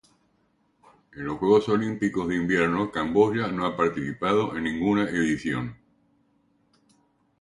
[1.13, 5.77] En los Juegos Olímpicos de Invierno Camboya no ha participado en ninguna edición.